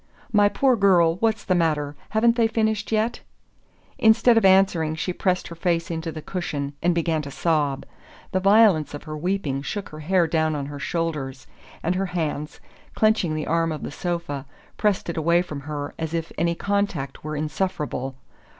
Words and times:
"My 0.33 0.49
poor 0.49 0.75
girl, 0.75 1.17
what's 1.17 1.43
the 1.43 1.53
matter? 1.53 1.95
Haven't 2.09 2.35
they 2.35 2.47
finished 2.47 2.91
yet?" 2.91 3.19
Instead 3.99 4.35
of 4.35 4.43
answering 4.43 4.95
she 4.95 5.13
pressed 5.13 5.49
her 5.49 5.55
face 5.55 5.91
into 5.91 6.11
the 6.11 6.23
cushion 6.23 6.73
and 6.81 6.95
began 6.95 7.21
to 7.21 7.29
sob. 7.29 7.85
The 8.31 8.39
violence 8.39 8.95
of 8.95 9.03
her 9.03 9.15
weeping 9.15 9.61
shook 9.61 9.89
her 9.89 9.99
hair 9.99 10.25
down 10.25 10.55
on 10.55 10.65
her 10.65 10.79
shoulders, 10.79 11.45
and 11.83 11.93
her 11.93 12.07
hands, 12.07 12.59
clenching 12.95 13.35
the 13.35 13.45
arm 13.45 13.71
of 13.71 13.83
the 13.83 13.91
sofa, 13.91 14.47
pressed 14.75 15.07
it 15.07 15.17
away 15.17 15.43
from 15.43 15.59
her 15.59 15.93
as 15.99 16.15
if 16.15 16.31
any 16.35 16.55
contact 16.55 17.23
were 17.23 17.35
insufferable. 17.35 18.15